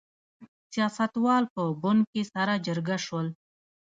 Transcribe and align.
سیاستوال 0.71 1.43
په 1.53 1.63
بن 1.81 1.97
کې 2.11 2.21
سره 2.33 2.53
جرګه 2.65 2.97
شول. 3.05 3.27